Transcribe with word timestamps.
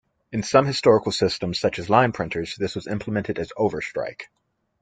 In 0.31 0.41
some 0.41 0.65
historical 0.65 1.11
systems 1.11 1.59
such 1.59 1.77
as 1.77 1.87
line 1.87 2.11
printers 2.11 2.55
this 2.55 2.73
was 2.73 2.87
implemented 2.87 3.37
as 3.37 3.53
overstrike. 3.55 4.31